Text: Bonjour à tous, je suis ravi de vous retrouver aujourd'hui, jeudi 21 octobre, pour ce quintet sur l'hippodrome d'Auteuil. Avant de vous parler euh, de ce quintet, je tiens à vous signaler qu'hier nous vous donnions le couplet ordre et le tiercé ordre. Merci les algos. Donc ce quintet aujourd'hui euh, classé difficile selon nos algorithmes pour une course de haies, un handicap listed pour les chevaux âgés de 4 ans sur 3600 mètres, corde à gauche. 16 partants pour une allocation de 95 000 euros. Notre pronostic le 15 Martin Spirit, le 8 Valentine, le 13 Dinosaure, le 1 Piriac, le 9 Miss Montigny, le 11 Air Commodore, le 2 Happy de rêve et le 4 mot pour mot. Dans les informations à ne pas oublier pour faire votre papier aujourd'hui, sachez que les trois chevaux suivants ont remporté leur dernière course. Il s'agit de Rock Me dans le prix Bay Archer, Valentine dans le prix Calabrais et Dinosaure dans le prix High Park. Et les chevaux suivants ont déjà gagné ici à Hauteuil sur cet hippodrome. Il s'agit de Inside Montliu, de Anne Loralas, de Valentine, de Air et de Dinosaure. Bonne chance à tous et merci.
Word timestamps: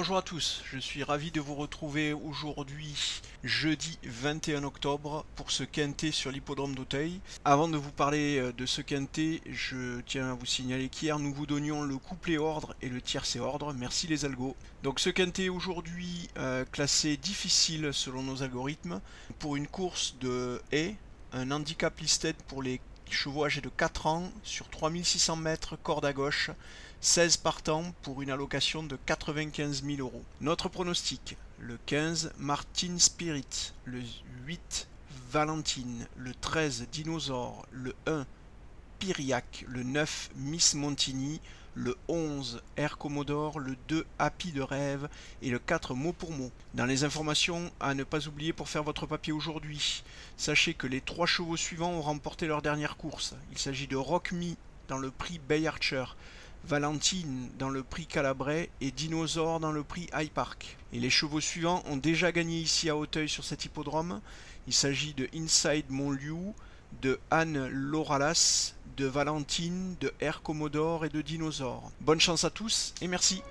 Bonjour 0.00 0.16
à 0.16 0.22
tous, 0.22 0.62
je 0.64 0.78
suis 0.78 1.04
ravi 1.04 1.30
de 1.30 1.42
vous 1.42 1.54
retrouver 1.54 2.14
aujourd'hui, 2.14 3.20
jeudi 3.44 3.98
21 4.02 4.64
octobre, 4.64 5.26
pour 5.36 5.50
ce 5.50 5.62
quintet 5.62 6.10
sur 6.10 6.30
l'hippodrome 6.30 6.74
d'Auteuil. 6.74 7.20
Avant 7.44 7.68
de 7.68 7.76
vous 7.76 7.92
parler 7.92 8.38
euh, 8.38 8.50
de 8.50 8.64
ce 8.64 8.80
quintet, 8.80 9.42
je 9.52 10.00
tiens 10.06 10.30
à 10.30 10.34
vous 10.34 10.46
signaler 10.46 10.88
qu'hier 10.88 11.18
nous 11.18 11.34
vous 11.34 11.44
donnions 11.44 11.82
le 11.82 11.98
couplet 11.98 12.38
ordre 12.38 12.74
et 12.80 12.88
le 12.88 13.02
tiercé 13.02 13.40
ordre. 13.40 13.74
Merci 13.74 14.06
les 14.06 14.24
algos. 14.24 14.56
Donc 14.82 15.00
ce 15.00 15.10
quintet 15.10 15.50
aujourd'hui 15.50 16.30
euh, 16.38 16.64
classé 16.72 17.18
difficile 17.18 17.90
selon 17.92 18.22
nos 18.22 18.42
algorithmes 18.42 19.02
pour 19.38 19.56
une 19.56 19.66
course 19.66 20.16
de 20.18 20.62
haies, 20.72 20.96
un 21.34 21.50
handicap 21.50 22.00
listed 22.00 22.36
pour 22.48 22.62
les 22.62 22.80
chevaux 23.12 23.44
âgés 23.44 23.60
de 23.60 23.68
4 23.68 24.06
ans 24.06 24.30
sur 24.42 24.68
3600 24.68 25.36
mètres, 25.36 25.76
corde 25.82 26.04
à 26.04 26.12
gauche. 26.12 26.50
16 27.00 27.38
partants 27.38 27.94
pour 28.02 28.20
une 28.20 28.30
allocation 28.30 28.82
de 28.82 28.98
95 29.06 29.82
000 29.84 30.00
euros. 30.00 30.22
Notre 30.40 30.68
pronostic 30.68 31.36
le 31.58 31.78
15 31.86 32.32
Martin 32.38 32.98
Spirit, 32.98 33.72
le 33.84 34.00
8 34.46 34.88
Valentine, 35.30 36.06
le 36.16 36.34
13 36.34 36.88
Dinosaure, 36.90 37.66
le 37.70 37.94
1 38.06 38.26
Piriac, 39.00 39.64
le 39.66 39.82
9 39.82 40.30
Miss 40.36 40.74
Montigny, 40.74 41.40
le 41.74 41.96
11 42.08 42.62
Air 42.76 42.98
Commodore, 42.98 43.58
le 43.58 43.74
2 43.88 44.04
Happy 44.18 44.52
de 44.52 44.60
rêve 44.60 45.08
et 45.40 45.48
le 45.48 45.58
4 45.58 45.94
mot 45.94 46.12
pour 46.12 46.32
mot. 46.32 46.50
Dans 46.74 46.84
les 46.84 47.02
informations 47.02 47.72
à 47.80 47.94
ne 47.94 48.04
pas 48.04 48.28
oublier 48.28 48.52
pour 48.52 48.68
faire 48.68 48.82
votre 48.82 49.06
papier 49.06 49.32
aujourd'hui, 49.32 50.04
sachez 50.36 50.74
que 50.74 50.86
les 50.86 51.00
trois 51.00 51.24
chevaux 51.24 51.56
suivants 51.56 51.92
ont 51.92 52.02
remporté 52.02 52.46
leur 52.46 52.60
dernière 52.60 52.98
course. 52.98 53.34
Il 53.50 53.58
s'agit 53.58 53.86
de 53.86 53.96
Rock 53.96 54.32
Me 54.32 54.54
dans 54.88 54.98
le 54.98 55.10
prix 55.10 55.40
Bay 55.48 55.66
Archer, 55.66 56.04
Valentine 56.64 57.48
dans 57.58 57.70
le 57.70 57.82
prix 57.82 58.04
Calabrais 58.04 58.68
et 58.82 58.90
Dinosaure 58.90 59.60
dans 59.60 59.72
le 59.72 59.82
prix 59.82 60.10
High 60.14 60.30
Park. 60.30 60.76
Et 60.92 61.00
les 61.00 61.08
chevaux 61.08 61.40
suivants 61.40 61.82
ont 61.86 61.96
déjà 61.96 62.32
gagné 62.32 62.58
ici 62.58 62.90
à 62.90 62.96
Hauteuil 62.96 63.30
sur 63.30 63.44
cet 63.44 63.64
hippodrome. 63.64 64.20
Il 64.66 64.74
s'agit 64.74 65.14
de 65.14 65.26
Inside 65.34 65.86
Montliu, 65.88 66.52
de 67.02 67.18
Anne 67.30 67.68
Loralas, 67.68 68.74
de 68.96 69.06
Valentine, 69.06 69.96
de 70.00 70.12
Air 70.20 70.42
et 71.04 71.08
de 71.08 71.20
Dinosaure. 71.20 71.90
Bonne 72.00 72.20
chance 72.20 72.44
à 72.44 72.50
tous 72.50 72.94
et 73.00 73.08
merci. 73.08 73.42